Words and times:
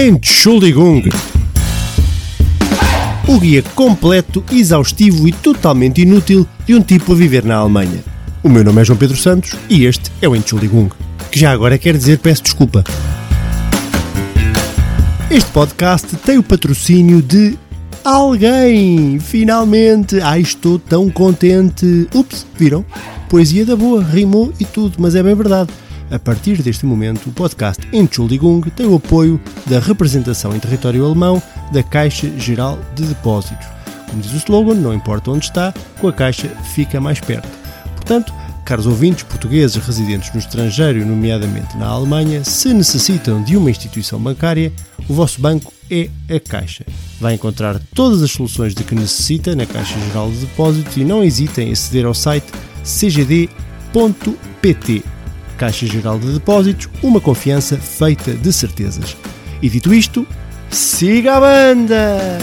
Entschuldigung. 0.00 1.02
O 3.26 3.40
guia 3.40 3.64
completo, 3.74 4.44
exaustivo 4.52 5.26
e 5.26 5.32
totalmente 5.32 6.02
inútil 6.02 6.46
de 6.64 6.76
um 6.76 6.80
tipo 6.80 7.12
a 7.12 7.16
viver 7.16 7.44
na 7.44 7.56
Alemanha. 7.56 8.04
O 8.40 8.48
meu 8.48 8.62
nome 8.62 8.80
é 8.80 8.84
João 8.84 8.96
Pedro 8.96 9.16
Santos 9.16 9.56
e 9.68 9.86
este 9.86 10.12
é 10.22 10.28
o 10.28 10.36
Entschuldigung, 10.36 10.88
que 11.32 11.40
já 11.40 11.50
agora 11.50 11.76
quer 11.76 11.96
dizer 11.96 12.20
peço 12.20 12.44
desculpa. 12.44 12.84
Este 15.28 15.50
podcast 15.50 16.14
tem 16.18 16.38
o 16.38 16.44
patrocínio 16.44 17.20
de 17.20 17.58
alguém! 18.04 19.18
Finalmente! 19.18 20.20
Ai, 20.20 20.42
estou 20.42 20.78
tão 20.78 21.10
contente! 21.10 22.06
Ups, 22.14 22.46
viram? 22.56 22.84
Poesia 23.28 23.66
da 23.66 23.74
boa, 23.74 24.04
rimou 24.04 24.52
e 24.60 24.64
tudo, 24.64 24.94
mas 25.00 25.16
é 25.16 25.24
bem 25.24 25.34
verdade. 25.34 25.70
A 26.10 26.18
partir 26.18 26.62
deste 26.62 26.86
momento, 26.86 27.28
o 27.28 27.32
podcast 27.32 27.86
Entschuldigung 27.92 28.62
tem 28.70 28.86
o 28.86 28.96
apoio 28.96 29.38
da 29.66 29.78
representação 29.78 30.56
em 30.56 30.58
território 30.58 31.04
alemão 31.04 31.42
da 31.70 31.82
Caixa 31.82 32.30
Geral 32.38 32.78
de 32.94 33.04
Depósitos. 33.04 33.66
Como 34.08 34.22
diz 34.22 34.32
o 34.32 34.36
slogan, 34.36 34.74
não 34.74 34.94
importa 34.94 35.30
onde 35.30 35.44
está, 35.44 35.74
com 36.00 36.08
a 36.08 36.12
Caixa 36.12 36.48
fica 36.74 36.98
mais 36.98 37.20
perto. 37.20 37.46
Portanto, 37.94 38.32
caros 38.64 38.86
ouvintes 38.86 39.22
portugueses 39.24 39.76
residentes 39.76 40.32
no 40.32 40.38
estrangeiro, 40.38 41.04
nomeadamente 41.04 41.76
na 41.76 41.88
Alemanha, 41.88 42.42
se 42.42 42.72
necessitam 42.72 43.42
de 43.42 43.54
uma 43.54 43.70
instituição 43.70 44.18
bancária, 44.18 44.72
o 45.06 45.12
vosso 45.12 45.42
banco 45.42 45.70
é 45.90 46.08
a 46.34 46.40
Caixa. 46.40 46.86
Vai 47.20 47.34
encontrar 47.34 47.78
todas 47.94 48.22
as 48.22 48.30
soluções 48.30 48.74
de 48.74 48.82
que 48.82 48.94
necessita 48.94 49.54
na 49.54 49.66
Caixa 49.66 49.98
Geral 50.06 50.30
de 50.30 50.38
Depósitos 50.38 50.96
e 50.96 51.04
não 51.04 51.22
hesitem 51.22 51.68
em 51.68 51.72
aceder 51.72 52.06
ao 52.06 52.14
site 52.14 52.46
cgd.pt. 52.82 53.58
Caixa 55.58 55.86
Geral 55.86 56.20
de 56.20 56.32
Depósitos, 56.32 56.88
uma 57.02 57.20
confiança 57.20 57.76
feita 57.76 58.32
de 58.32 58.52
certezas. 58.52 59.16
E 59.60 59.68
dito 59.68 59.92
isto, 59.92 60.24
siga 60.70 61.36
a 61.36 61.40
banda! 61.40 62.38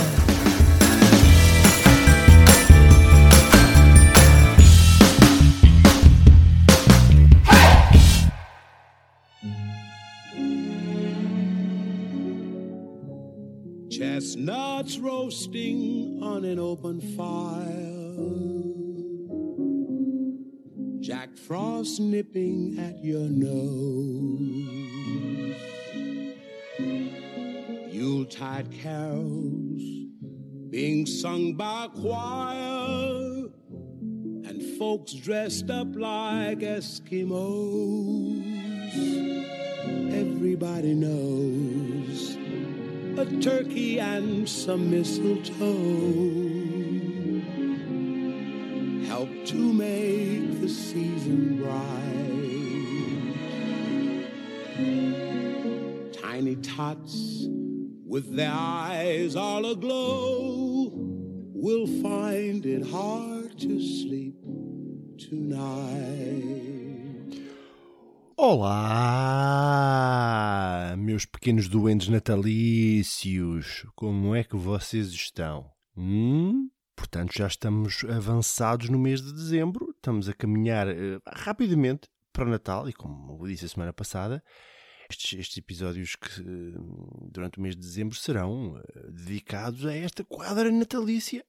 Chestnuts 13.90 15.00
roasting 15.00 16.20
on 16.22 16.44
an 16.44 16.60
open 16.60 17.00
fire. 17.16 18.45
Jack 21.26 21.38
Frost 21.38 22.00
nipping 22.00 22.78
at 22.78 23.04
your 23.04 23.28
nose. 23.28 23.56
Yuletide 27.92 28.72
carols 28.72 29.82
being 30.70 31.08
sung 31.08 31.56
by 31.56 31.88
choir. 32.00 33.48
And 34.46 34.78
folks 34.78 35.14
dressed 35.14 35.72
up 35.72 35.96
like 35.96 36.60
Eskimos. 36.60 37.26
Everybody 40.14 40.94
knows 40.94 42.38
a 43.18 43.26
turkey 43.42 44.00
and 44.00 44.48
some 44.48 44.92
mistletoe 44.92 46.46
help 49.08 49.30
to 49.46 49.74
make 49.74 50.45
the 50.66 50.72
season 50.72 51.62
bright. 51.62 52.50
Tiny 56.12 56.56
tots 56.56 57.46
with 58.08 58.36
their 58.36 58.52
eyes 58.52 59.36
all 59.36 59.64
aglow 59.72 60.90
will 61.54 61.86
find 62.02 62.66
it 62.66 62.84
hard 62.90 63.60
to 63.60 63.80
sleep 63.80 64.34
tonight. 65.20 66.56
Olá, 68.36 68.66
meus 70.98 71.26
pequenos 71.26 71.68
doentes 71.70 72.08
natalícios, 72.08 73.86
como 73.96 74.34
é 74.34 74.44
que 74.44 74.56
vocês 74.56 75.10
estão? 75.10 75.70
Hum? 75.96 76.70
Portanto, 76.96 77.34
já 77.36 77.48
estamos 77.48 78.04
avançados 78.06 78.90
no 78.90 78.98
mês 78.98 79.22
de 79.22 79.34
dezembro, 79.34 79.92
estamos 79.96 80.30
a 80.30 80.34
caminhar 80.34 80.88
uh, 80.88 81.22
rapidamente 81.28 82.08
para 82.32 82.46
o 82.46 82.50
Natal 82.50 82.88
e, 82.90 82.94
como 82.94 83.38
eu 83.42 83.48
disse 83.48 83.66
a 83.66 83.70
semana 83.70 83.94
passada, 83.94 84.44
estes, 85.10 85.40
estes 85.40 85.58
episódios 85.58 86.16
que 86.16 86.42
uh, 86.42 87.30
durante 87.32 87.60
o 87.60 87.62
mês 87.62 87.76
de 87.76 87.82
dezembro 87.82 88.16
serão 88.16 88.76
uh, 88.76 89.12
dedicados 89.12 89.86
a 89.86 89.94
esta 89.94 90.24
quadra 90.24 90.72
natalícia. 90.72 91.46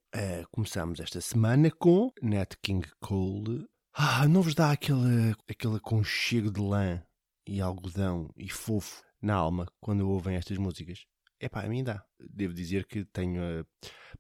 começamos 0.50 1.00
esta 1.00 1.20
semana 1.20 1.70
com 1.70 2.12
Nat 2.22 2.54
King 2.62 2.86
Cole 3.00 3.66
ah, 3.98 4.28
não 4.28 4.42
vos 4.42 4.54
dá 4.54 4.72
aquele, 4.72 5.34
aquele 5.48 5.76
aconchego 5.76 6.50
de 6.50 6.60
lã 6.60 7.02
e 7.46 7.62
algodão 7.62 8.30
e 8.36 8.46
fofo 8.46 9.02
na 9.22 9.34
alma 9.34 9.66
quando 9.80 10.06
ouvem 10.06 10.36
estas 10.36 10.58
músicas? 10.58 11.06
É 11.40 11.48
a 11.52 11.68
mim 11.68 11.84
dá. 11.84 12.04
Devo 12.18 12.54
dizer 12.54 12.86
que 12.86 13.04
tenho 13.04 13.60
uh, 13.60 13.66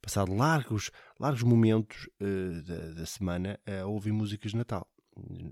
passado 0.00 0.34
largos, 0.34 0.90
largos 1.18 1.42
momentos 1.42 2.08
uh, 2.20 2.62
da, 2.62 2.92
da, 2.92 3.06
semana 3.06 3.58
a 3.66 3.86
ouvir 3.86 4.12
músicas 4.12 4.52
de 4.52 4.58
Natal. 4.58 4.86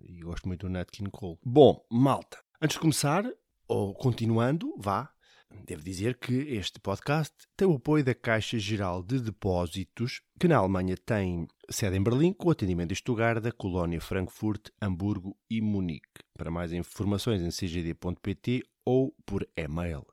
E 0.06 0.20
gosto 0.20 0.46
muito 0.46 0.66
do 0.66 0.70
Nat 0.70 0.90
King 0.90 1.10
Cole. 1.10 1.38
Bom, 1.42 1.84
malta, 1.90 2.38
antes 2.60 2.74
de 2.74 2.80
começar, 2.80 3.24
ou 3.66 3.94
continuando, 3.94 4.74
vá, 4.78 5.14
Devo 5.62 5.82
dizer 5.82 6.18
que 6.18 6.34
este 6.34 6.80
podcast 6.80 7.34
tem 7.56 7.66
o 7.66 7.76
apoio 7.76 8.04
da 8.04 8.14
Caixa 8.14 8.58
Geral 8.58 9.02
de 9.02 9.20
Depósitos, 9.20 10.20
que 10.38 10.48
na 10.48 10.56
Alemanha 10.56 10.96
tem 10.96 11.46
sede 11.70 11.96
em 11.96 12.02
Berlim, 12.02 12.32
com 12.32 12.50
atendimento 12.50 12.92
em 12.92 12.94
Stuttgart, 12.94 13.42
Colónia, 13.56 14.00
Frankfurt, 14.00 14.68
Hamburgo 14.80 15.36
e 15.48 15.62
Munique. 15.62 16.22
Para 16.36 16.50
mais 16.50 16.72
informações 16.72 17.40
em 17.40 17.50
cgd.pt 17.50 18.62
ou 18.84 19.14
por 19.24 19.48
e-mail 19.56 20.04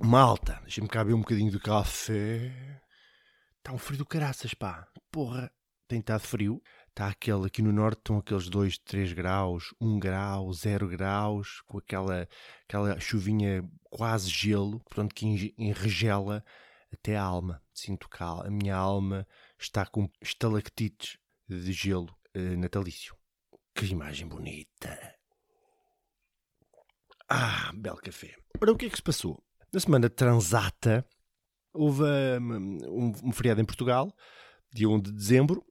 Malta, 0.00 0.60
deixa-me 0.62 0.88
caber 0.88 1.14
um 1.14 1.20
bocadinho 1.20 1.50
de 1.50 1.58
café. 1.58 2.80
Está 3.58 3.72
um 3.72 3.78
frio 3.78 3.98
do 3.98 4.06
caraças, 4.06 4.54
pá. 4.54 4.86
Porra, 5.10 5.50
tem 5.88 6.00
estado 6.00 6.20
frio. 6.20 6.62
Está 6.88 7.08
aquele 7.08 7.46
aqui 7.46 7.62
no 7.62 7.72
norte, 7.72 7.98
estão 7.98 8.18
aqueles 8.18 8.48
2, 8.48 8.78
3 8.78 9.12
graus, 9.12 9.74
1 9.80 9.98
grau, 9.98 10.52
0 10.52 10.88
graus, 10.88 11.62
com 11.66 11.78
aquela, 11.78 12.28
aquela 12.64 12.98
chuvinha 13.00 13.62
quase 13.84 14.28
gelo, 14.28 14.80
portanto 14.80 15.14
que 15.14 15.54
enregela 15.56 16.44
até 16.92 17.16
a 17.16 17.22
alma. 17.22 17.62
Sinto 17.72 18.08
que 18.08 18.22
a 18.22 18.50
minha 18.50 18.76
alma 18.76 19.26
está 19.58 19.86
com 19.86 20.08
estalactites 20.20 21.18
de 21.48 21.72
gelo 21.72 22.14
uh, 22.36 22.56
natalício. 22.56 23.16
Que 23.74 23.86
imagem 23.86 24.26
bonita! 24.26 25.16
Ah, 27.28 27.70
belo 27.74 27.98
café. 27.98 28.34
Ora, 28.60 28.72
o 28.72 28.76
que 28.76 28.86
é 28.86 28.90
que 28.90 28.96
se 28.96 29.02
passou? 29.02 29.42
Na 29.72 29.78
semana 29.78 30.10
transata, 30.10 31.06
houve 31.72 32.02
um, 32.02 32.78
um, 32.88 33.12
um 33.24 33.32
feriado 33.32 33.60
em 33.60 33.64
Portugal, 33.64 34.12
dia 34.72 34.88
1 34.88 35.00
de 35.00 35.12
dezembro, 35.12 35.64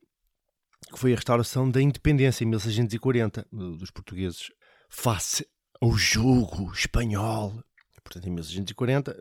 que 0.91 0.97
foi 0.97 1.11
a 1.11 1.15
restauração 1.15 1.69
da 1.69 1.81
independência 1.81 2.43
em 2.43 2.47
1640 2.47 3.45
dos 3.51 3.91
portugueses 3.91 4.51
face 4.89 5.45
ao 5.81 5.91
jogo 5.93 6.71
espanhol. 6.71 7.63
Portanto, 8.03 8.27
em 8.27 8.31
1640, 8.31 9.15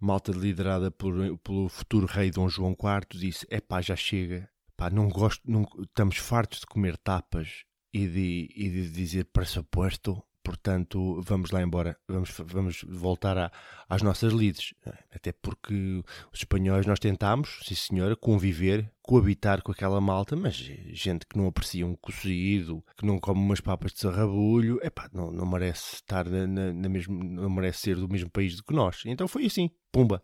malta 0.00 0.32
liderada 0.32 0.90
por, 0.90 1.14
pelo 1.38 1.68
futuro 1.68 2.06
rei 2.06 2.30
Dom 2.30 2.48
João 2.48 2.72
IV 2.72 3.18
disse: 3.18 3.46
é 3.50 3.60
pá, 3.60 3.80
já 3.80 3.96
chega, 3.96 4.48
pá, 4.76 4.90
não 4.90 5.08
gosto, 5.08 5.42
não, 5.50 5.66
estamos 5.80 6.16
fartos 6.18 6.60
de 6.60 6.66
comer 6.66 6.96
tapas 6.96 7.64
e 7.92 8.06
de, 8.06 8.48
e 8.54 8.68
de 8.68 8.90
dizer 8.90 9.24
pressuposto 9.26 10.22
portanto 10.46 11.20
vamos 11.22 11.50
lá 11.50 11.60
embora, 11.60 11.98
vamos, 12.06 12.30
vamos 12.46 12.84
voltar 12.88 13.36
a, 13.36 13.50
às 13.88 14.00
nossas 14.00 14.32
lides, 14.32 14.72
até 15.12 15.32
porque 15.32 16.04
os 16.32 16.38
espanhóis 16.38 16.86
nós 16.86 17.00
tentámos, 17.00 17.58
sim 17.64 17.74
senhora, 17.74 18.14
conviver, 18.14 18.88
coabitar 19.02 19.60
com 19.60 19.72
aquela 19.72 20.00
malta, 20.00 20.36
mas 20.36 20.54
gente 20.54 21.26
que 21.26 21.36
não 21.36 21.48
aprecia 21.48 21.84
um 21.84 21.96
cozido, 21.96 22.80
que 22.96 23.04
não 23.04 23.18
come 23.18 23.40
umas 23.40 23.60
papas 23.60 23.92
de 23.92 23.98
sarrabulho, 23.98 24.78
epá, 24.84 25.10
não, 25.12 25.32
não 25.32 25.46
merece 25.46 25.96
estar 25.96 26.28
na, 26.28 26.46
na, 26.46 26.72
na 26.72 26.88
mesmo, 26.88 27.24
não 27.24 27.50
merece 27.50 27.80
ser 27.80 27.96
do 27.96 28.08
mesmo 28.08 28.30
país 28.30 28.54
do 28.54 28.62
que 28.62 28.74
nós. 28.74 29.02
Então 29.04 29.26
foi 29.26 29.46
assim, 29.46 29.68
pumba, 29.96 30.22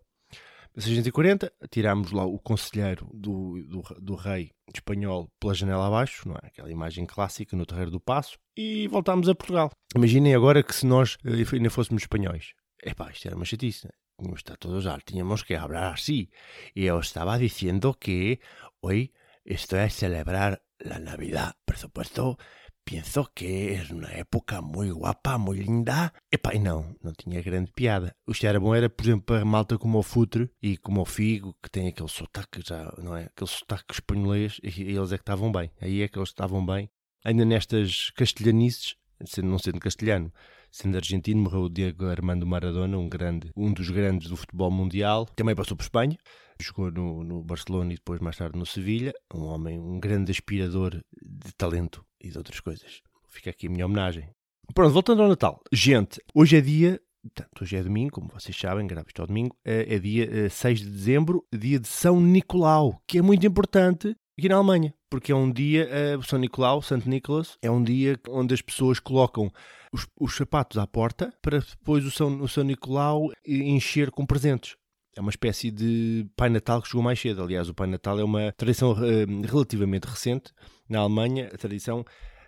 1640, 0.76 1.50
tirámos 1.70 2.12
lá 2.12 2.26
o 2.26 2.38
conselheiro 2.38 3.08
do, 3.14 3.62
do, 3.62 3.82
do, 3.98 4.14
rei 4.14 4.50
espanhol 4.74 5.30
pela 5.40 5.54
janela 5.54 5.86
abaixo, 5.86 6.28
não 6.28 6.34
é? 6.34 6.46
Aquela 6.46 6.70
imagem 6.70 7.06
clássica 7.06 7.56
no 7.56 7.64
Terreiro 7.64 7.90
do 7.90 7.98
Passo, 7.98 8.38
e 8.54 8.86
voltámos 8.88 9.30
a 9.30 9.34
Portugal. 9.34 9.70
Imaginem 9.96 10.34
agora 10.34 10.62
que 10.62 10.74
se 10.74 10.84
nós 10.84 11.16
eh, 11.24 11.56
ainda 11.56 11.70
fôssemos 11.70 12.02
espanhóis. 12.02 12.52
Epá, 12.82 13.10
isto 13.10 13.26
era 13.26 13.36
uma 13.36 13.46
chatice, 13.46 13.86
né? 13.86 13.92
Como 14.14 14.34
está 14.34 14.56
todo 14.56 14.78
já, 14.82 14.98
tínhamos 15.00 15.42
que 15.42 15.56
falar 15.56 15.94
assim. 15.94 16.28
E 16.76 16.84
eu 16.84 17.00
estava 17.00 17.38
dizendo 17.38 17.94
que 17.94 18.40
hoje 18.82 19.10
Esto 19.44 19.76
es 19.80 19.94
celebrar 19.94 20.62
la 20.78 21.00
Navidad. 21.00 21.56
Por 21.64 21.76
supuesto, 21.76 22.38
pienso 22.84 23.24
que 23.34 23.46
é 23.46 23.92
uma 23.92 24.10
época 24.10 24.60
muito 24.60 24.98
guapa, 24.98 25.38
muito 25.38 25.62
linda. 25.62 26.12
Epá, 26.30 26.54
e 26.54 26.58
não, 26.58 26.94
não 27.02 27.12
tinha 27.12 27.42
grande 27.42 27.72
piada. 27.72 28.14
O 28.26 28.32
que 28.32 28.46
era 28.46 28.60
bom 28.60 28.74
era, 28.74 28.88
por 28.88 29.04
exemplo, 29.04 29.36
a 29.36 29.44
malta 29.44 29.78
como 29.78 29.98
o 29.98 30.02
Futre 30.02 30.50
e 30.62 30.76
como 30.76 31.00
o 31.00 31.04
Figo, 31.04 31.56
que 31.62 31.70
tem 31.70 31.88
aquele 31.88 32.08
sotaque 32.08 32.60
já, 32.66 32.92
não 32.98 33.16
é? 33.16 33.24
Aquele 33.24 33.50
sotaque 33.50 33.94
espanholês, 33.94 34.60
e 34.62 34.82
eles 34.82 35.12
é 35.12 35.16
que 35.16 35.22
estavam 35.22 35.50
bem. 35.50 35.70
Aí 35.80 36.02
é 36.02 36.08
que 36.08 36.18
eles 36.18 36.28
estavam 36.28 36.64
bem. 36.64 36.90
Ainda 37.24 37.44
nestas 37.44 38.10
castelhanices, 38.10 38.96
sendo, 39.24 39.48
não 39.48 39.58
sendo 39.58 39.78
castelhano, 39.78 40.32
sendo 40.70 40.96
argentino, 40.96 41.42
morreu 41.42 41.62
o 41.62 41.70
Diego 41.70 42.06
Armando 42.06 42.46
Maradona, 42.46 42.98
um, 42.98 43.08
grande, 43.08 43.52
um 43.56 43.72
dos 43.72 43.90
grandes 43.90 44.28
do 44.28 44.36
futebol 44.36 44.70
mundial. 44.70 45.26
Também 45.36 45.54
passou 45.54 45.76
por 45.76 45.84
Espanha, 45.84 46.18
jogou 46.60 46.90
no, 46.90 47.22
no 47.22 47.44
Barcelona 47.44 47.92
e 47.92 47.96
depois 47.96 48.20
mais 48.20 48.36
tarde 48.36 48.58
no 48.58 48.66
Sevilha. 48.66 49.12
Um 49.32 49.44
homem, 49.44 49.78
um 49.78 50.00
grande 50.00 50.32
aspirador 50.32 51.00
de 51.22 51.52
talento 51.56 52.04
e 52.22 52.30
de 52.30 52.38
outras 52.38 52.60
coisas. 52.60 53.02
Fica 53.28 53.50
aqui 53.50 53.66
a 53.66 53.70
minha 53.70 53.86
homenagem. 53.86 54.28
Pronto, 54.74 54.92
voltando 54.92 55.22
ao 55.22 55.28
Natal. 55.28 55.60
Gente, 55.72 56.20
hoje 56.34 56.56
é 56.56 56.60
dia 56.60 57.00
Portanto, 57.22 57.62
hoje 57.62 57.76
é 57.76 57.82
domingo, 57.82 58.10
como 58.10 58.28
vocês 58.34 58.56
sabem, 58.56 58.84
gravo 58.84 59.06
isto 59.06 59.20
ao 59.20 59.28
domingo, 59.28 59.56
é, 59.64 59.94
é 59.94 59.98
dia 60.00 60.50
6 60.50 60.80
de 60.80 60.90
dezembro, 60.90 61.46
dia 61.52 61.78
de 61.78 61.86
São 61.86 62.20
Nicolau, 62.20 63.00
que 63.06 63.18
é 63.18 63.22
muito 63.22 63.46
importante 63.46 64.16
aqui 64.36 64.48
na 64.48 64.56
Alemanha, 64.56 64.92
porque 65.08 65.30
é 65.30 65.34
um 65.34 65.50
dia, 65.50 65.88
uh, 66.18 66.22
São 66.24 66.36
Nicolau, 66.36 66.82
Santo 66.82 67.08
Nicolas, 67.08 67.56
é 67.62 67.70
um 67.70 67.80
dia 67.80 68.18
onde 68.28 68.52
as 68.52 68.60
pessoas 68.60 68.98
colocam 68.98 69.52
os, 69.92 70.08
os 70.18 70.34
sapatos 70.34 70.78
à 70.78 70.86
porta 70.86 71.32
para 71.40 71.60
depois 71.60 72.04
o 72.04 72.10
São, 72.10 72.40
o 72.40 72.48
São 72.48 72.64
Nicolau 72.64 73.30
encher 73.46 74.10
com 74.10 74.26
presentes. 74.26 74.74
É 75.14 75.20
uma 75.20 75.30
espécie 75.30 75.70
de 75.70 76.26
Pai 76.34 76.48
Natal 76.48 76.80
que 76.80 76.88
chegou 76.88 77.02
mais 77.02 77.20
cedo. 77.20 77.42
Aliás, 77.42 77.68
o 77.68 77.74
Pai 77.74 77.86
Natal 77.86 78.18
é 78.18 78.24
uma 78.24 78.50
tradição 78.52 78.94
relativamente 78.94 80.06
recente 80.06 80.52
na 80.88 81.00
Alemanha. 81.00 81.50
A 81.52 81.56
tradição 81.56 82.04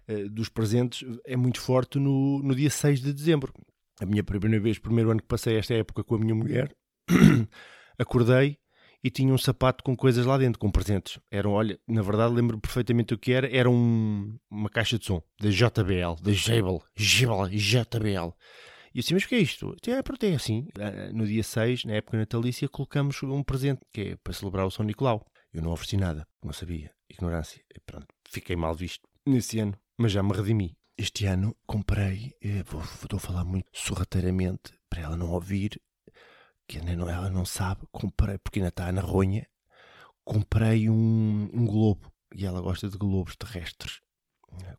uh, 0.08 0.28
dos 0.28 0.48
presentes 0.48 1.06
é 1.24 1.36
muito 1.36 1.60
forte 1.60 1.98
no, 1.98 2.42
no 2.42 2.54
dia 2.54 2.70
6 2.70 3.00
de 3.00 3.12
dezembro. 3.12 3.52
A 4.00 4.06
minha 4.06 4.24
primeira 4.24 4.60
vez, 4.60 4.78
primeiro 4.78 5.10
ano 5.10 5.20
que 5.20 5.28
passei 5.28 5.56
esta 5.56 5.74
época 5.74 6.02
com 6.02 6.16
a 6.16 6.18
minha 6.18 6.34
mulher, 6.34 6.74
acordei 7.98 8.58
e 9.04 9.10
tinha 9.10 9.32
um 9.32 9.38
sapato 9.38 9.84
com 9.84 9.94
coisas 9.94 10.24
lá 10.24 10.38
dentro, 10.38 10.58
com 10.58 10.70
presentes. 10.70 11.18
Eram, 11.30 11.52
olha, 11.52 11.78
na 11.86 12.00
verdade 12.00 12.32
lembro 12.32 12.58
perfeitamente 12.58 13.12
o 13.12 13.18
que 13.18 13.32
era. 13.32 13.54
Era 13.54 13.68
um, 13.68 14.38
uma 14.50 14.70
caixa 14.70 14.98
de 14.98 15.04
som 15.04 15.22
da 15.38 15.50
JBL, 15.50 16.22
da 16.22 16.32
Jabel, 16.32 16.82
Jabel, 16.96 17.48
JBL. 17.50 18.34
E 18.94 19.00
disse, 19.00 19.12
mas 19.12 19.24
o 19.24 19.28
que 19.28 19.34
é 19.34 19.38
isto? 19.38 19.76
É, 19.86 20.02
pronto, 20.02 20.24
é 20.24 20.34
assim. 20.34 20.68
Ah, 20.78 21.12
no 21.12 21.26
dia 21.26 21.42
6, 21.42 21.84
na 21.84 21.94
época 21.94 22.16
natalícia, 22.16 22.68
colocamos 22.68 23.22
um 23.22 23.42
presente, 23.42 23.82
que 23.92 24.00
é 24.00 24.16
para 24.16 24.32
celebrar 24.32 24.66
o 24.66 24.70
São 24.70 24.86
Nicolau. 24.86 25.26
Eu 25.52 25.62
não 25.62 25.72
ofereci 25.72 25.96
nada, 25.96 26.26
não 26.42 26.52
sabia. 26.52 26.90
Ignorância. 27.10 27.60
E 27.76 27.80
pronto, 27.80 28.06
fiquei 28.28 28.56
mal 28.56 28.74
visto 28.74 29.08
nesse 29.26 29.58
ano, 29.58 29.78
mas 29.96 30.12
já 30.12 30.22
me 30.22 30.32
redimi. 30.32 30.76
Este 30.96 31.26
ano 31.26 31.56
comprei, 31.66 32.34
eh, 32.40 32.62
vou, 32.64 32.80
vou 33.10 33.18
falar 33.18 33.44
muito 33.44 33.68
sorrateiramente, 33.72 34.74
para 34.88 35.02
ela 35.02 35.16
não 35.16 35.30
ouvir, 35.30 35.80
que 36.68 36.80
não, 36.80 37.08
ela 37.08 37.30
não 37.30 37.44
sabe, 37.44 37.82
comprei, 37.90 38.38
porque 38.38 38.60
ainda 38.60 38.68
está 38.68 38.90
na 38.92 39.00
ronha, 39.00 39.46
comprei 40.24 40.88
um, 40.88 41.50
um 41.52 41.66
globo, 41.66 42.12
e 42.34 42.46
ela 42.46 42.60
gosta 42.60 42.88
de 42.88 42.96
globos 42.96 43.36
terrestres. 43.36 44.00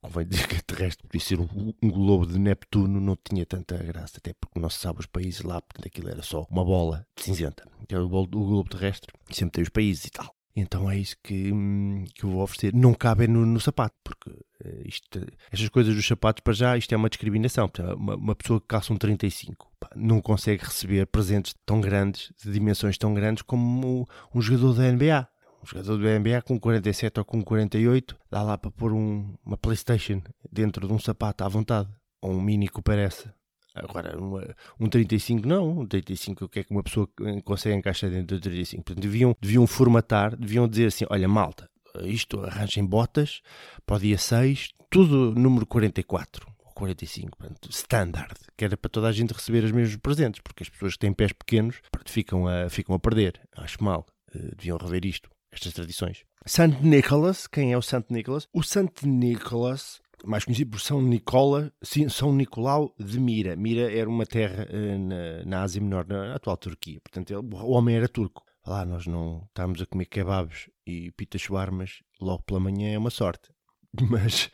Convém 0.01 0.27
dizer 0.27 0.48
que 0.48 0.56
é 0.56 0.62
terrestre, 0.62 1.07
podia 1.07 1.25
ser 1.25 1.39
um, 1.39 1.74
um, 1.81 1.89
globo 1.89 2.25
de 2.25 2.39
Neptuno, 2.39 3.00
não 3.00 3.18
tinha 3.18 3.45
tanta 3.45 3.77
graça, 3.77 4.18
até 4.18 4.33
porque 4.33 4.59
não 4.59 4.69
se 4.69 4.80
sabe 4.80 5.00
os 5.00 5.06
países 5.06 5.41
lá, 5.41 5.62
portanto 5.62 5.88
aquilo 5.88 6.09
era 6.09 6.21
só 6.21 6.45
uma 6.50 6.63
bola 6.63 7.06
cinzenta. 7.18 7.68
Que 7.88 7.95
é 7.95 8.00
o, 8.00 8.06
o 8.06 8.27
globo 8.27 8.69
terrestre, 8.69 9.12
sempre 9.31 9.51
tem 9.51 9.63
os 9.63 9.69
países 9.69 10.06
e 10.06 10.09
tal. 10.09 10.34
Então 10.55 10.89
é 10.89 10.97
isso 10.97 11.17
que, 11.21 11.51
hum, 11.51 12.05
que 12.13 12.23
eu 12.23 12.29
vou 12.29 12.41
oferecer. 12.41 12.73
Não 12.73 12.93
cabe 12.93 13.27
no, 13.27 13.45
no 13.45 13.59
sapato, 13.59 13.95
porque 14.03 14.29
uh, 14.29 14.87
isto, 14.87 15.19
estas 15.51 15.67
coisas 15.67 15.93
dos 15.93 16.07
sapatos, 16.07 16.41
para 16.41 16.53
já, 16.53 16.77
isto 16.77 16.93
é 16.93 16.97
uma 16.97 17.09
discriminação. 17.09 17.69
Uma, 17.97 18.15
uma 18.15 18.35
pessoa 18.35 18.61
que 18.61 18.67
calça 18.67 18.93
um 18.93 18.97
35 18.97 19.69
pá, 19.77 19.89
não 19.95 20.21
consegue 20.21 20.63
receber 20.63 21.07
presentes 21.07 21.53
tão 21.65 21.81
grandes, 21.81 22.31
de 22.41 22.51
dimensões 22.51 22.97
tão 22.97 23.13
grandes, 23.13 23.43
como 23.43 24.07
um 24.33 24.41
jogador 24.41 24.73
da 24.75 24.91
NBA. 24.91 25.27
Um 25.61 25.65
jogador 25.65 25.97
da 25.97 26.19
NBA 26.19 26.41
com 26.43 26.57
47 26.57 27.19
ou 27.19 27.25
com 27.25 27.43
48 27.43 28.15
dá 28.31 28.41
lá 28.41 28.57
para 28.57 28.71
pôr 28.71 28.93
um, 28.93 29.35
uma 29.45 29.57
PlayStation 29.57 30.21
dentro 30.49 30.87
de 30.87 30.93
um 30.93 30.99
sapato 30.99 31.43
à 31.43 31.49
vontade. 31.49 31.89
Ou 32.21 32.31
um 32.31 32.41
Mini 32.41 32.69
Cooper 32.69 32.99
S. 32.99 33.29
Agora, 33.75 34.18
uma, 34.18 34.56
um 34.80 34.88
35 34.88 35.45
não, 35.45 35.80
um 35.80 35.86
35 35.86 36.45
o 36.45 36.50
que 36.50 36.60
é 36.60 36.63
que 36.63 36.72
uma 36.72 36.81
pessoa 36.81 37.10
consegue 37.44 37.75
encaixar 37.75 38.10
dentro 38.10 38.38
do 38.38 38.42
35? 38.42 38.83
Portanto, 38.83 39.01
deviam, 39.04 39.36
deviam 39.42 39.68
formatar, 39.68 40.36
deviam 40.36 40.68
dizer 40.68 40.88
assim, 40.88 41.06
olha 41.10 41.27
malta, 41.27 41.69
isto 42.04 42.39
arranjem 42.39 42.86
botas 42.86 43.42
para 43.86 43.98
o 43.98 44.00
dia 44.00 44.18
6, 44.18 44.69
tudo 44.89 45.38
número 45.38 45.66
44 45.66 46.48
ou 46.63 46.72
45, 46.74 47.38
portanto, 47.38 47.69
standard, 47.69 48.36
que 48.57 48.63
era 48.66 48.77
para 48.77 48.89
toda 48.89 49.07
a 49.07 49.12
gente 49.12 49.33
receber 49.33 49.63
os 49.63 49.72
mesmos 49.72 49.98
presentes, 49.98 50.42
porque 50.42 50.63
as 50.63 50.69
pessoas 50.69 50.94
que 50.94 51.00
têm 51.00 51.13
pés 51.13 51.33
pequenos 51.33 51.81
ficam 52.06 52.48
a, 52.48 52.69
ficam 52.69 52.95
a 52.95 53.00
perder, 53.00 53.42
acho 53.57 53.83
mal, 53.83 54.06
uh, 54.33 54.56
deviam 54.56 54.77
rever 54.77 55.06
isto, 55.06 55.30
estas 55.51 55.74
tradições. 55.74 56.24
Santo 56.45 56.86
Nicholas, 56.86 57.48
quem 57.48 57.74
é 57.74 57.77
o 57.77 57.81
Santo 57.81 58.13
Nicholas? 58.13 58.48
O 58.54 58.62
Santo 58.62 59.07
Nicholas 59.07 60.00
mais 60.23 60.45
conhecido 60.45 60.71
por 60.71 60.79
São 60.79 61.01
Nicola, 61.01 61.71
São 62.09 62.33
Nicolau 62.33 62.94
de 63.00 63.19
Mira. 63.19 63.56
Mira 63.56 63.91
era 63.91 64.09
uma 64.09 64.25
terra 64.25 64.67
uh, 64.69 65.00
na, 65.00 65.45
na, 65.45 65.63
Ásia 65.63 65.81
Menor, 65.81 66.06
na 66.07 66.35
atual 66.35 66.57
Turquia. 66.57 67.00
Portanto, 67.01 67.31
ele, 67.31 67.41
o 67.41 67.71
homem 67.71 67.95
era 67.95 68.07
turco. 68.07 68.44
Lá 68.65 68.85
nós 68.85 69.06
não 69.06 69.44
estávamos 69.47 69.81
a 69.81 69.85
comer 69.85 70.06
kebabs 70.06 70.69
e 70.88 71.12
pitas 71.12 71.41
shawarmas 71.41 72.01
logo 72.19 72.44
pela 72.44 72.59
manhã 72.59 72.94
é 72.94 72.97
uma 72.97 73.09
sorte. 73.12 73.51
Mas 74.09 74.50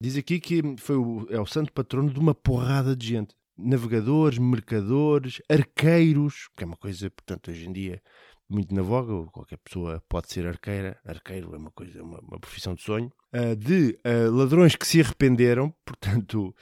diz 0.00 0.16
aqui 0.16 0.38
que 0.38 0.62
foi 0.78 0.96
o, 0.96 1.26
é 1.30 1.40
o 1.40 1.46
santo 1.46 1.72
patrono 1.72 2.10
de 2.10 2.18
uma 2.18 2.34
porrada 2.34 2.94
de 2.94 3.06
gente. 3.06 3.34
Navegadores, 3.58 4.38
mercadores, 4.38 5.40
arqueiros, 5.48 6.48
que 6.56 6.62
é 6.62 6.66
uma 6.66 6.76
coisa, 6.76 7.10
portanto, 7.10 7.50
hoje 7.50 7.66
em 7.66 7.72
dia 7.72 8.02
muito 8.48 8.74
na 8.74 8.82
voga, 8.82 9.28
qualquer 9.30 9.58
pessoa 9.58 10.02
pode 10.08 10.32
ser 10.32 10.46
arqueira, 10.46 11.00
arqueiro 11.04 11.54
é 11.54 11.58
uma 11.58 11.70
coisa, 11.70 12.02
uma, 12.02 12.20
uma 12.20 12.38
profissão 12.38 12.74
de 12.74 12.82
sonho, 12.82 13.12
uh, 13.34 13.56
de 13.56 13.98
uh, 14.06 14.30
ladrões 14.30 14.76
que 14.76 14.86
se 14.86 15.00
arrependeram, 15.00 15.74
portanto, 15.84 16.54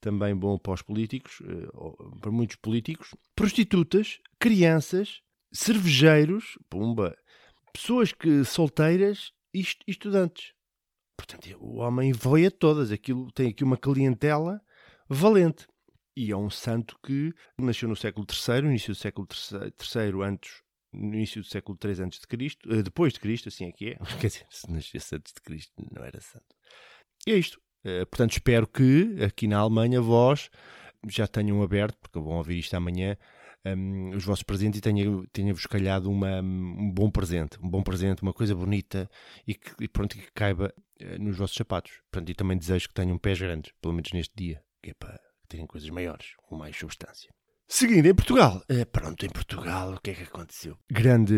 também 0.00 0.34
bom 0.34 0.58
para 0.58 0.74
os 0.74 0.82
políticos, 0.82 1.40
uh, 1.40 2.18
para 2.20 2.30
muitos 2.30 2.56
políticos, 2.56 3.14
prostitutas, 3.36 4.18
crianças, 4.38 5.20
cervejeiros, 5.52 6.58
pumba, 6.68 7.16
pessoas 7.72 8.12
que 8.12 8.44
solteiras 8.44 9.32
e 9.54 9.64
estudantes. 9.86 10.52
Portanto, 11.16 11.56
o 11.60 11.78
homem 11.78 12.12
foi 12.12 12.46
a 12.46 12.50
todas, 12.50 12.92
aquilo 12.92 13.30
tem 13.32 13.48
aqui 13.48 13.64
uma 13.64 13.76
clientela 13.76 14.60
valente. 15.08 15.66
E 16.16 16.32
é 16.32 16.36
um 16.36 16.50
santo 16.50 16.98
que 17.04 17.32
nasceu 17.56 17.88
no 17.88 17.94
século 17.94 18.26
III, 18.28 18.68
início 18.68 18.92
do 18.92 18.96
século 18.96 19.26
III, 19.30 20.22
antes 20.24 20.62
no 20.92 21.14
início 21.14 21.42
do 21.42 21.46
século 21.46 21.78
III 21.82 22.04
antes 22.04 22.20
de 22.20 22.26
Cristo, 22.26 22.72
uh, 22.72 22.82
depois 22.82 23.12
de 23.12 23.20
Cristo, 23.20 23.48
assim 23.48 23.66
é 23.66 23.72
que 23.72 23.88
é. 23.90 23.98
Quer 24.20 24.28
dizer, 24.28 24.46
se 24.50 24.70
nascesse 24.70 25.14
antes 25.14 25.32
de 25.32 25.40
Cristo 25.40 25.72
não 25.92 26.04
era 26.04 26.20
santo. 26.20 26.46
E 27.26 27.32
é 27.32 27.36
isto. 27.36 27.60
Uh, 27.84 28.06
portanto, 28.06 28.32
espero 28.32 28.66
que 28.66 29.16
aqui 29.22 29.46
na 29.46 29.58
Alemanha 29.58 30.00
vós 30.00 30.50
já 31.08 31.26
tenham 31.26 31.62
aberto, 31.62 31.96
porque 32.00 32.18
vão 32.18 32.36
ouvir 32.38 32.58
isto 32.58 32.74
amanhã, 32.74 33.16
um, 33.64 34.10
os 34.10 34.24
vossos 34.24 34.42
presentes 34.42 34.78
e 34.78 34.80
tenha-vos 34.80 35.28
tenha 35.32 35.54
calhado 35.68 36.10
uma, 36.10 36.40
um 36.40 36.90
bom 36.90 37.10
presente, 37.10 37.58
um 37.62 37.68
bom 37.68 37.82
presente, 37.82 38.22
uma 38.22 38.32
coisa 38.32 38.54
bonita 38.54 39.08
e 39.46 39.54
que 39.54 39.72
e 39.80 39.88
pronto, 39.88 40.16
que 40.16 40.30
caiba 40.32 40.72
uh, 41.02 41.22
nos 41.22 41.36
vossos 41.36 41.56
sapatos. 41.56 42.00
Portanto, 42.10 42.30
e 42.30 42.34
também 42.34 42.58
desejo 42.58 42.88
que 42.88 42.94
tenham 42.94 43.18
pés 43.18 43.38
grandes, 43.38 43.72
pelo 43.80 43.94
menos 43.94 44.12
neste 44.12 44.34
dia, 44.36 44.62
que 44.82 44.90
é 44.90 44.94
para 44.94 45.20
terem 45.48 45.66
coisas 45.66 45.88
maiores, 45.90 46.34
com 46.42 46.56
mais 46.56 46.76
substância. 46.76 47.30
Seguindo, 47.70 48.06
em 48.06 48.14
Portugal. 48.14 48.62
É, 48.66 48.84
pronto, 48.86 49.26
em 49.26 49.28
Portugal, 49.28 49.92
o 49.92 50.00
que 50.00 50.10
é 50.10 50.14
que 50.14 50.22
aconteceu? 50.22 50.76
Grande, 50.90 51.34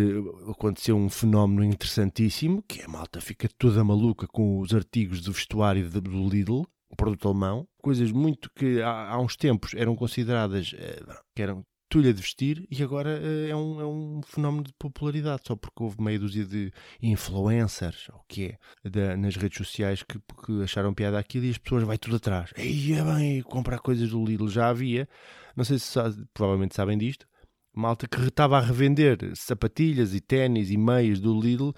aconteceu 0.49 0.97
um 0.97 1.11
fenómeno 1.11 1.65
interessantíssimo, 1.65 2.63
que 2.69 2.83
a 2.83 2.89
malta 2.89 3.21
fica 3.21 3.49
toda 3.59 3.83
maluca 3.83 4.29
com 4.29 4.61
os 4.61 4.73
artigos 4.73 5.21
do 5.21 5.33
vestuário 5.33 5.91
do 5.91 6.29
Lidl, 6.29 6.65
um 6.91 6.97
produto 6.97 7.29
alemão, 7.29 7.67
coisas 7.83 8.13
muito 8.13 8.49
que 8.55 8.81
há, 8.81 9.11
há 9.11 9.21
uns 9.21 9.37
tempos 9.37 9.75
eram 9.75 9.97
consideradas, 9.97 10.73
é, 10.77 11.03
que 11.35 11.43
eram 11.43 11.65
tulha 11.91 12.15
de 12.15 12.23
vestir 12.23 12.67
e 12.71 12.83
agora 12.83 13.11
é 13.11 13.55
um, 13.55 13.81
é 13.81 13.85
um 13.85 14.21
fenómeno 14.25 14.63
de 14.63 14.73
popularidade, 14.75 15.43
só 15.45 15.57
porque 15.57 15.83
houve 15.83 16.01
meia 16.01 16.19
dúzia 16.19 16.45
de 16.45 16.73
influencers, 17.03 18.09
ou 18.13 18.25
que 18.29 18.57
é, 18.95 19.17
nas 19.17 19.35
redes 19.35 19.59
sociais 19.59 20.05
que, 20.05 20.19
que, 20.47 20.63
acharam 20.63 20.95
piada 20.95 21.19
aquilo 21.19 21.47
e 21.47 21.51
as 21.51 21.59
pessoas 21.59 21.83
vai 21.83 21.99
tudo 21.99 22.17
atrás. 22.17 22.53
Ei, 22.57 22.95
é 22.95 23.03
bem, 23.03 23.43
comprar 23.43 23.81
coisas 23.81 24.11
do 24.11 24.25
Lidl 24.25 24.49
já 24.49 24.69
havia, 24.69 25.09
não 25.57 25.65
sei 25.65 25.81
se 25.81 25.99
provavelmente 26.33 26.77
sabem 26.77 26.97
disto, 26.97 27.27
malta 27.75 28.07
que 28.07 28.21
estava 28.21 28.59
a 28.59 28.61
revender 28.61 29.19
sapatilhas 29.35 30.15
e 30.15 30.21
ténis 30.21 30.71
e 30.71 30.77
meias 30.77 31.19
do 31.19 31.39
Lidl 31.39 31.73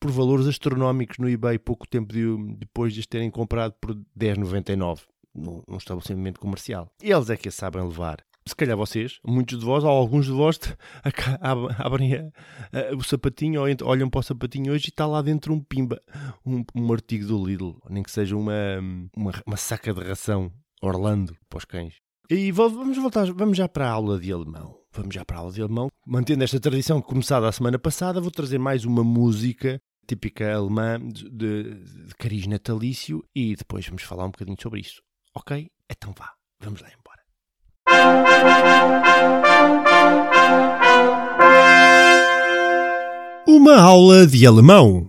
por 0.00 0.10
valores 0.10 0.48
astronómicos 0.48 1.18
no 1.18 1.28
eBay 1.28 1.58
pouco 1.58 1.86
tempo 1.86 2.12
de, 2.12 2.24
depois 2.56 2.92
de 2.92 3.00
as 3.00 3.06
terem 3.06 3.30
comprado 3.30 3.74
por 3.80 3.94
10,99 4.18 5.02
num, 5.32 5.62
num 5.68 5.76
estabelecimento 5.76 6.40
comercial. 6.40 6.92
Eles 7.00 7.30
é 7.30 7.36
que 7.36 7.48
a 7.48 7.52
sabem 7.52 7.82
levar 7.82 8.24
se 8.50 8.56
calhar 8.56 8.76
vocês, 8.76 9.18
muitos 9.24 9.58
de 9.58 9.64
vós, 9.64 9.82
ou 9.84 9.90
alguns 9.90 10.26
de 10.26 10.32
vós, 10.32 10.58
abrem 11.78 12.30
o 12.96 13.02
sapatinho, 13.02 13.62
ou 13.62 13.66
olham 13.84 14.10
para 14.10 14.20
o 14.20 14.22
sapatinho 14.22 14.72
hoje 14.72 14.86
e 14.86 14.90
está 14.90 15.06
lá 15.06 15.22
dentro 15.22 15.54
um 15.54 15.60
pimba, 15.60 16.00
um, 16.44 16.64
um 16.74 16.92
artigo 16.92 17.26
do 17.26 17.44
Lidl, 17.44 17.76
nem 17.88 18.02
que 18.02 18.10
seja 18.10 18.36
uma, 18.36 18.52
uma, 19.16 19.32
uma 19.46 19.56
saca 19.56 19.92
de 19.94 20.02
ração 20.02 20.52
Orlando 20.82 21.36
para 21.48 21.58
os 21.58 21.64
cães. 21.64 21.94
E 22.28 22.50
vamos 22.52 22.96
voltar, 22.96 23.30
vamos 23.32 23.56
já 23.56 23.68
para 23.68 23.88
a 23.88 23.90
aula 23.90 24.18
de 24.18 24.32
alemão. 24.32 24.78
Vamos 24.92 25.14
já 25.14 25.24
para 25.24 25.36
a 25.36 25.40
aula 25.40 25.52
de 25.52 25.60
alemão. 25.60 25.88
Mantendo 26.06 26.44
esta 26.44 26.58
tradição 26.58 27.02
começada 27.02 27.48
a 27.48 27.52
semana 27.52 27.78
passada, 27.78 28.20
vou 28.20 28.30
trazer 28.30 28.58
mais 28.58 28.84
uma 28.84 29.04
música 29.04 29.80
típica 30.06 30.54
alemã 30.54 30.98
de, 31.00 31.28
de, 31.28 31.74
de 32.06 32.14
cariz 32.16 32.46
natalício 32.46 33.22
e 33.34 33.54
depois 33.54 33.86
vamos 33.86 34.02
falar 34.02 34.24
um 34.24 34.30
bocadinho 34.30 34.56
sobre 34.60 34.80
isso. 34.80 35.02
Ok? 35.34 35.70
Então 35.88 36.12
vá, 36.16 36.32
vamos 36.60 36.80
lá. 36.80 36.99
Uma 43.46 43.80
aula 43.80 44.26
de 44.26 44.46
alemão. 44.46 45.06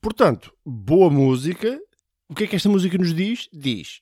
Portanto, 0.00 0.52
boa 0.64 1.08
música. 1.08 1.78
O 2.28 2.34
que 2.34 2.44
é 2.44 2.46
que 2.48 2.56
esta 2.56 2.68
música 2.68 2.98
nos 2.98 3.14
diz? 3.14 3.48
Diz 3.52 4.00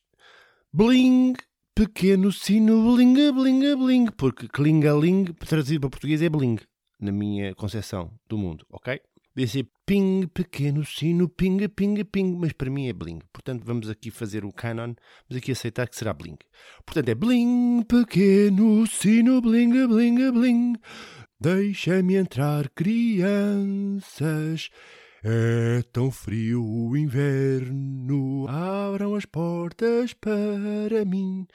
bling, 0.73 1.35
pequeno 1.75 2.33
sino, 2.33 2.95
bling, 2.95 3.33
bling, 3.33 3.77
bling. 3.77 4.07
Porque 4.17 4.49
clingaling, 4.49 5.25
traduzido 5.25 5.83
para 5.83 5.91
português, 5.91 6.21
é 6.23 6.29
bling, 6.29 6.59
na 6.99 7.13
minha 7.13 7.55
concepção 7.55 8.11
do 8.29 8.37
mundo, 8.37 8.67
ok? 8.71 9.01
Devia 9.37 9.49
ser 9.49 9.69
ping, 9.85 10.29
pequeno 10.29 10.85
sino, 10.85 11.29
ping, 11.29 11.69
ping, 11.69 12.05
ping, 12.05 12.37
mas 12.39 12.53
para 12.53 12.71
mim 12.71 12.87
é 12.87 12.93
bling. 12.93 13.19
Portanto, 13.33 13.65
vamos 13.65 13.91
aqui 13.91 14.11
fazer 14.11 14.45
o 14.45 14.53
canon, 14.53 14.95
vamos 15.29 15.43
aqui 15.43 15.51
aceitar 15.51 15.89
que 15.89 15.97
será 15.97 16.13
bling. 16.13 16.37
Portanto, 16.87 17.09
é 17.09 17.15
bling, 17.17 17.83
pequeno 17.83 18.87
sino, 18.87 19.41
bling, 19.41 19.89
bling, 19.89 20.31
bling. 20.31 20.75
Deixa-me 21.41 22.15
entrar, 22.15 22.69
crianças. 22.71 23.11
É 25.25 25.83
tão 25.91 26.11
frio 26.11 26.63
o 26.65 26.97
inverno, 26.97 28.47
abram 28.47 29.15
as 29.15 29.25
portas 29.25 30.13
para 30.13 31.05
mim, 31.07 31.47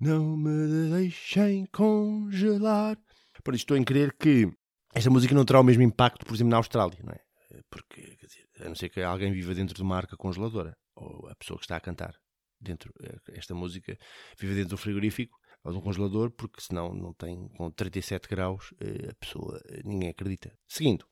não 0.00 0.34
me 0.36 0.90
deixem 0.90 1.66
congelar. 1.66 2.98
Por 3.44 3.54
isso 3.54 3.62
estou 3.62 3.76
em 3.76 3.84
crer 3.84 4.12
que 4.18 4.50
esta 4.94 5.10
música 5.10 5.34
não 5.34 5.44
terá 5.44 5.60
o 5.60 5.62
mesmo 5.62 5.82
impacto, 5.82 6.24
por 6.24 6.34
exemplo, 6.34 6.50
na 6.50 6.56
Austrália, 6.56 6.98
não 7.04 7.12
é? 7.12 7.27
Porque, 7.70 8.16
quer 8.16 8.26
dizer, 8.26 8.48
a 8.60 8.68
não 8.68 8.74
ser 8.74 8.88
que 8.88 9.00
alguém 9.00 9.32
viva 9.32 9.54
dentro 9.54 9.74
de 9.74 9.82
uma 9.82 9.96
arca 9.96 10.16
congeladora, 10.16 10.76
ou 10.94 11.28
a 11.28 11.34
pessoa 11.36 11.58
que 11.58 11.64
está 11.64 11.76
a 11.76 11.80
cantar 11.80 12.14
dentro, 12.60 12.92
esta 13.28 13.54
música, 13.54 13.96
viva 14.38 14.54
dentro 14.54 14.70
do 14.70 14.76
frigorífico 14.78 15.38
ou 15.64 15.72
de 15.72 15.78
um 15.78 15.80
congelador, 15.80 16.30
porque 16.30 16.60
senão 16.60 16.94
não 16.94 17.12
tem, 17.12 17.48
com 17.50 17.70
37 17.70 18.28
graus, 18.28 18.72
eh, 18.80 19.10
a 19.10 19.14
pessoa, 19.14 19.60
ninguém 19.84 20.10
acredita. 20.10 20.56
Seguindo. 20.66 21.06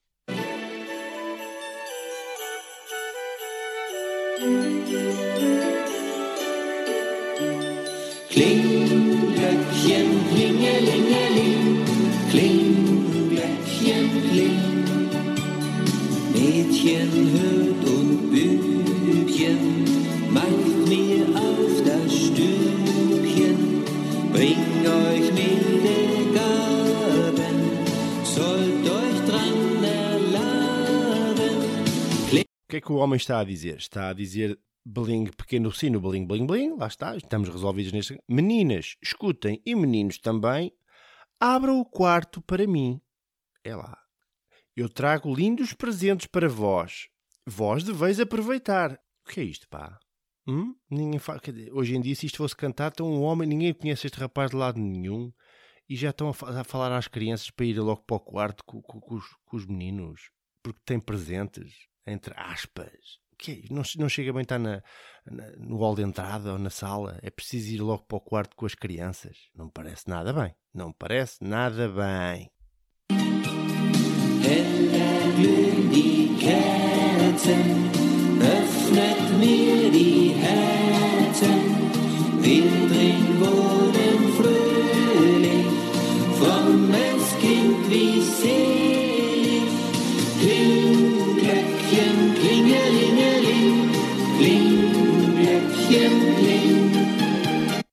O 32.66 32.68
que 32.68 32.76
é 32.76 32.80
que 32.80 32.92
o 32.92 32.96
homem 32.96 33.16
está 33.16 33.38
a 33.38 33.44
dizer? 33.44 33.76
Está 33.78 34.10
a 34.10 34.12
dizer 34.12 34.58
bling, 34.84 35.30
pequeno 35.36 35.72
sino, 35.72 36.00
bling, 36.00 36.26
bling, 36.26 36.46
bling, 36.46 36.76
lá 36.76 36.88
está, 36.88 37.16
estamos 37.16 37.48
resolvidos 37.48 37.92
neste. 37.92 38.18
Meninas, 38.28 38.96
escutem, 39.02 39.62
e 39.64 39.74
meninos 39.74 40.18
também, 40.18 40.72
abram 41.40 41.80
o 41.80 41.84
quarto 41.84 42.42
para 42.42 42.66
mim. 42.66 43.00
É 43.64 43.74
lá. 43.74 44.05
Eu 44.76 44.88
trago 44.88 45.34
lindos 45.34 45.72
presentes 45.72 46.26
para 46.26 46.48
vós. 46.48 47.08
Vós 47.46 47.82
deveis 47.82 48.20
aproveitar. 48.20 48.92
O 49.24 49.30
que 49.30 49.40
é 49.40 49.44
isto, 49.44 49.66
pá? 49.68 49.98
Hum? 50.46 50.74
Ninguém 50.90 51.20
hoje 51.72 51.96
em 51.96 52.00
dia, 52.00 52.14
se 52.14 52.26
isto 52.26 52.38
fosse 52.38 52.54
cantado, 52.54 52.94
então 52.94 53.10
um 53.10 53.22
homem, 53.22 53.48
ninguém 53.48 53.74
conhece 53.74 54.06
este 54.06 54.20
rapaz 54.20 54.50
de 54.50 54.56
lado 54.56 54.78
nenhum 54.78 55.32
e 55.88 55.96
já 55.96 56.10
estão 56.10 56.28
a, 56.28 56.64
falar 56.64 56.96
às 56.96 57.08
crianças 57.08 57.50
para 57.50 57.66
ir 57.66 57.80
logo 57.80 58.02
para 58.02 58.16
o 58.16 58.20
quarto 58.20 58.62
com, 58.64 58.80
com, 58.82 59.00
com, 59.00 59.14
os, 59.16 59.24
com 59.44 59.56
os 59.56 59.66
meninos 59.66 60.30
porque 60.66 60.80
tem 60.84 60.98
presentes 60.98 61.86
entre 62.04 62.34
aspas. 62.36 63.20
Que 63.38 63.52
é? 63.52 63.72
não, 63.72 63.82
não 63.98 64.08
chega 64.08 64.32
bem 64.32 64.42
estar 64.42 64.58
na, 64.58 64.82
na, 65.24 65.50
no 65.58 65.76
hall 65.76 65.94
de 65.94 66.02
entrada 66.02 66.52
ou 66.52 66.58
na 66.58 66.70
sala. 66.70 67.20
É 67.22 67.30
preciso 67.30 67.72
ir 67.72 67.80
logo 67.80 68.04
para 68.04 68.16
o 68.16 68.20
quarto 68.20 68.56
com 68.56 68.66
as 68.66 68.74
crianças. 68.74 69.36
Não 69.54 69.70
parece 69.70 70.08
nada 70.08 70.32
bem. 70.32 70.56
Não 70.74 70.92
parece 70.92 71.38
nada 71.44 71.88
bem. 71.88 72.50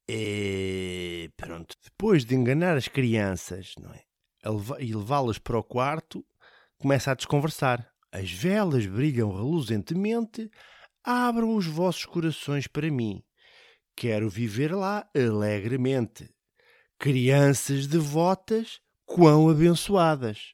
E 0.07 1.29
pronto, 1.35 1.75
depois 1.83 2.25
de 2.25 2.35
enganar 2.35 2.77
as 2.77 2.87
crianças, 2.87 3.73
não 3.81 3.91
é? 3.91 4.03
E 4.79 4.93
levá-las 4.93 5.39
para 5.39 5.57
o 5.57 5.63
quarto, 5.63 6.23
começa 6.83 7.11
a 7.11 7.15
desconversar. 7.15 7.89
As 8.11 8.29
velas 8.29 8.85
brilham 8.85 9.33
reluzentemente, 9.33 10.51
abram 11.01 11.55
os 11.55 11.65
vossos 11.65 12.05
corações 12.05 12.67
para 12.67 12.91
mim. 12.91 13.23
Quero 13.95 14.29
viver 14.29 14.75
lá 14.75 15.09
alegremente. 15.15 16.29
Crianças 16.99 17.87
devotas, 17.87 18.81
quão 19.05 19.47
abençoadas. 19.47 20.53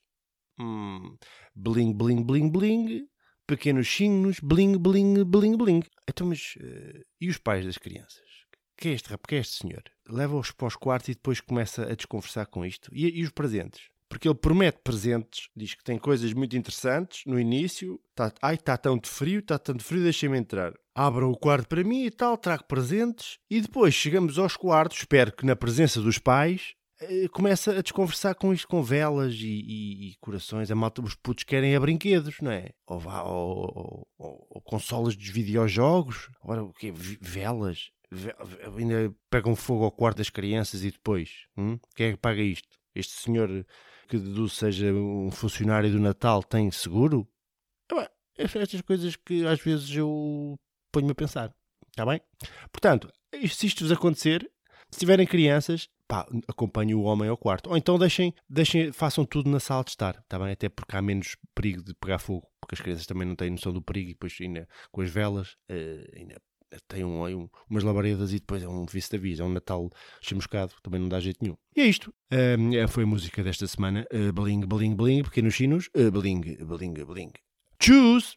Hum, 0.60 1.18
bling, 1.56 1.94
bling, 1.94 2.24
bling, 2.24 2.52
bling, 2.52 3.08
pequenos 3.48 3.88
chinos, 3.88 4.40
bling, 4.40 4.78
bling, 4.78 5.24
bling, 5.24 5.58
bling. 5.58 5.82
Então, 6.08 6.28
mas 6.28 6.54
uh, 6.58 7.04
e 7.20 7.28
os 7.28 7.40
pais 7.40 7.66
das 7.66 7.80
crianças? 7.80 8.30
Que 8.78 8.90
é 8.90 8.92
este 8.92 9.10
rapaz? 9.10 9.28
Que 9.28 9.36
é 9.36 9.40
este 9.40 9.64
senhor? 9.64 9.84
Leva-os 10.08 10.52
para 10.52 10.68
os 10.68 10.76
quartos 10.76 11.10
e 11.10 11.16
depois 11.16 11.42
começa 11.42 11.92
a 11.92 11.96
desconversar 11.96 12.46
com 12.46 12.64
isto. 12.64 12.92
E, 12.94 13.20
e 13.20 13.24
os 13.24 13.32
presentes? 13.32 13.90
Porque 14.10 14.28
ele 14.28 14.36
promete 14.36 14.80
presentes, 14.84 15.50
diz 15.56 15.76
que 15.76 15.84
tem 15.84 15.98
coisas 16.00 16.34
muito 16.34 16.58
interessantes 16.58 17.22
no 17.28 17.40
início. 17.40 18.02
Tá, 18.16 18.34
Ai, 18.42 18.56
está 18.56 18.76
tão 18.76 18.98
de 18.98 19.08
frio, 19.08 19.40
está 19.40 19.60
tão 19.60 19.76
de 19.76 19.84
frio, 19.84 20.02
deixem-me 20.02 20.38
entrar. 20.38 20.74
Abram 20.96 21.30
o 21.32 21.38
quarto 21.38 21.68
para 21.68 21.84
mim 21.84 22.06
e 22.06 22.12
tal, 22.12 22.36
trago 22.36 22.64
presentes. 22.64 23.38
E 23.50 23.62
depois 23.62 23.94
chegamos 23.94 24.40
aos 24.40 24.58
quartos, 24.58 24.98
espero 24.98 25.32
que 25.32 25.46
na 25.46 25.56
presença 25.56 26.02
dos 26.02 26.18
pais, 26.18 26.74
eh, 27.02 27.28
começa 27.30 27.72
a 27.72 27.82
desconversar 27.82 28.36
com 28.36 28.54
isto, 28.54 28.68
com 28.68 28.84
velas 28.84 29.36
e, 29.36 29.48
e, 29.48 30.10
e 30.10 30.16
corações. 30.20 30.70
A 30.70 30.76
malta, 30.76 31.02
os 31.02 31.16
putos 31.16 31.46
querem 31.46 31.76
a 31.76 31.80
brinquedos, 31.80 32.38
não 32.42 32.52
é? 32.52 32.72
Ou, 32.88 33.00
vá, 33.00 33.22
ou, 33.24 34.08
ou, 34.18 34.48
ou 34.50 34.62
consolas 34.62 35.16
dos 35.16 35.30
videojogos. 35.30 36.30
Agora, 36.44 36.64
o 36.64 36.74
quê? 36.74 36.92
Velas? 36.92 37.92
Ve 38.12 38.34
ainda 38.76 39.14
pegam 39.30 39.56
fogo 39.56 39.86
ao 39.86 39.92
quarto 39.92 40.18
das 40.18 40.30
crianças 40.30 40.84
e 40.84 40.92
depois? 40.92 41.46
Hum? 41.56 41.78
Quem 41.96 42.08
é 42.08 42.12
que 42.12 42.18
paga 42.18 42.42
isto? 42.42 42.68
Este 42.94 43.14
senhor 43.14 43.66
que 44.10 44.18
deduzo 44.18 44.56
seja 44.56 44.92
um 44.92 45.30
funcionário 45.30 45.92
do 45.92 46.00
Natal 46.00 46.44
tem 46.44 46.72
seguro? 46.72 47.28
Estas 48.36 48.82
coisas 48.82 49.16
que 49.16 49.46
às 49.46 49.60
vezes 49.60 49.90
eu 49.96 50.58
ponho-me 50.92 51.12
a 51.12 51.16
pensar. 51.16 51.54
Está 51.90 52.06
bem? 52.06 52.22
Portanto, 52.72 53.12
se 53.48 53.68
isto 53.68 53.84
vos 53.84 53.92
acontecer, 53.92 54.50
se 54.90 55.00
tiverem 55.00 55.28
crianças, 55.28 55.90
pá, 56.08 56.26
acompanhem 56.48 56.96
o 56.96 57.02
homem 57.02 57.30
ao 57.30 57.38
quarto. 57.38 57.70
Ou 57.70 57.78
então 57.78 58.00
deixem, 58.00 58.34
deixem, 58.50 58.92
façam 58.92 59.26
tudo 59.26 59.50
na 59.50 59.60
sala 59.60 59.84
de 59.84 59.92
estar, 59.92 60.24
tá 60.24 60.40
bem? 60.40 60.52
Até 60.52 60.70
porque 60.70 60.96
há 60.96 61.02
menos 61.02 61.36
perigo 61.54 61.84
de 61.84 61.94
pegar 61.94 62.18
fogo, 62.18 62.48
porque 62.60 62.76
as 62.76 62.82
crianças 62.82 63.06
também 63.06 63.28
não 63.28 63.36
têm 63.36 63.52
noção 63.52 63.74
do 63.74 63.82
perigo 63.82 64.10
e 64.10 64.14
depois 64.14 64.36
ainda 64.42 64.68
com 64.92 65.02
as 65.02 65.10
velas 65.10 65.52
uh, 65.70 66.18
ainda 66.18 66.42
tem 66.88 67.04
um, 67.04 67.26
um, 67.26 67.50
umas 67.70 67.84
labaredas 67.84 68.32
e 68.32 68.40
depois 68.40 68.62
é 68.62 68.68
um 68.68 68.86
vice 68.86 69.12
da 69.12 69.18
visa, 69.18 69.44
é 69.44 69.46
um 69.46 69.50
Natal 69.50 69.90
chamuscado, 70.22 70.74
também 70.84 71.00
não 71.00 71.10
dá 71.10 71.20
jeito 71.20 71.40
nenhum. 71.42 71.58
E 71.76 71.82
é 71.82 71.86
isto. 71.86 72.14
Uh, 72.32 72.88
foi 72.88 73.04
a 73.04 73.08
música 73.08 73.44
desta 73.44 73.68
semana. 73.68 74.06
Uh, 74.14 74.32
baling, 74.32 74.62
baling, 74.62 74.96
baling, 74.96 75.24
pequenos 75.24 75.54
chinos. 75.54 75.90
Uh, 75.96 76.12
baling, 76.12 76.58
baling, 76.66 76.94
baling. 76.94 77.32
Choose! 77.82 78.36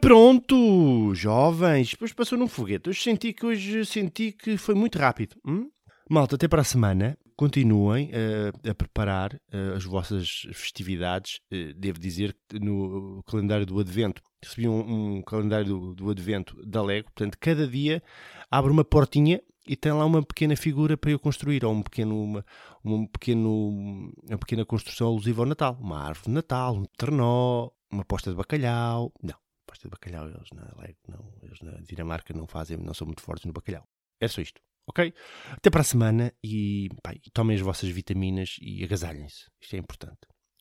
Pronto, 0.00 1.14
jovens, 1.14 1.90
depois 1.90 2.12
passou 2.12 2.38
num 2.38 2.48
foguete. 2.48 2.90
Hoje 2.90 3.02
senti 3.02 3.32
que 3.32 3.46
hoje 3.46 3.84
senti 3.84 4.32
que 4.32 4.56
foi 4.56 4.74
muito 4.74 4.98
rápido. 4.98 5.36
Hum? 5.46 5.70
Malta, 6.08 6.34
até 6.34 6.48
para 6.48 6.62
a 6.62 6.64
semana. 6.64 7.16
Continuem 7.40 8.10
uh, 8.10 8.68
a 8.68 8.74
preparar 8.74 9.32
uh, 9.32 9.74
as 9.74 9.82
vossas 9.82 10.42
festividades. 10.52 11.40
Uh, 11.50 11.72
devo 11.72 11.98
dizer 11.98 12.36
no 12.52 13.22
calendário 13.22 13.64
do 13.64 13.80
Advento, 13.80 14.20
recebi 14.44 14.68
um, 14.68 15.16
um 15.16 15.22
calendário 15.22 15.64
do, 15.64 15.94
do, 15.94 16.10
Advento 16.10 16.54
da 16.66 16.82
Lego. 16.82 17.06
Portanto, 17.06 17.38
cada 17.40 17.66
dia 17.66 18.02
abre 18.50 18.70
uma 18.70 18.84
portinha 18.84 19.40
e 19.66 19.74
tem 19.74 19.90
lá 19.90 20.04
uma 20.04 20.22
pequena 20.22 20.54
figura 20.54 20.98
para 20.98 21.12
eu 21.12 21.18
construir, 21.18 21.64
ou 21.64 21.72
um 21.72 21.80
pequeno, 21.80 22.22
uma, 22.22 22.44
um 22.84 23.06
pequeno, 23.06 24.12
uma 24.28 24.38
pequena 24.38 24.66
construção 24.66 25.06
alusiva 25.06 25.40
ao 25.40 25.46
Natal. 25.46 25.78
Uma 25.80 25.98
árvore 25.98 26.26
de 26.26 26.32
Natal, 26.32 26.76
um 26.76 26.84
trenó, 26.98 27.70
uma 27.90 28.04
posta 28.04 28.28
de 28.28 28.36
bacalhau. 28.36 29.14
Não, 29.22 29.38
posta 29.66 29.88
de 29.88 29.90
bacalhau 29.90 30.28
eles 30.28 30.50
na 30.54 30.70
Lego, 30.78 30.98
não, 31.08 31.32
eles 31.42 31.58
na 31.62 31.80
Dinamarca 31.88 32.34
não 32.34 32.46
fazem, 32.46 32.76
não 32.76 32.92
são 32.92 33.06
muito 33.06 33.22
fortes 33.22 33.46
no 33.46 33.52
bacalhau. 33.54 33.88
É 34.20 34.28
só 34.28 34.42
isto 34.42 34.60
ok? 34.90 35.14
Até 35.52 35.70
para 35.70 35.80
a 35.80 35.84
semana 35.84 36.32
e, 36.44 36.88
pá, 37.02 37.14
tomem 37.32 37.56
as 37.56 37.62
vossas 37.62 37.88
vitaminas 37.88 38.56
e 38.60 38.84
agasalhem-se. 38.84 39.46
Isto 39.60 39.76
é 39.76 39.78
importante. 39.78 40.18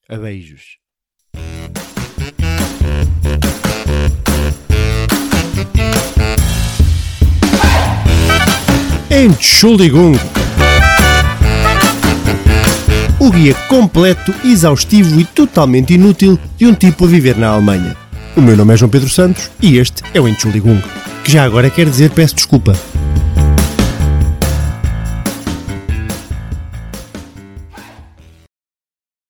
A 0.07 0.17
beijos. 0.17 0.77
Entschuldigung. 9.11 10.13
O 13.19 13.31
guia 13.31 13.53
completo, 13.67 14.33
exaustivo 14.45 15.19
e 15.19 15.25
totalmente 15.25 15.93
inútil 15.93 16.39
de 16.55 16.65
um 16.65 16.73
tipo 16.73 17.05
a 17.05 17.07
viver 17.07 17.35
na 17.35 17.49
Alemanha. 17.49 17.97
O 18.37 18.41
meu 18.41 18.55
nome 18.55 18.73
é 18.73 18.77
João 18.77 18.89
Pedro 18.89 19.09
Santos 19.09 19.51
e 19.61 19.77
este 19.77 20.03
é 20.13 20.21
o 20.21 20.27
Entschuldigung, 20.27 20.81
que 21.23 21.31
já 21.31 21.43
agora 21.43 21.69
quer 21.69 21.89
dizer 21.89 22.11
peço 22.11 22.35
desculpa. 22.35 22.73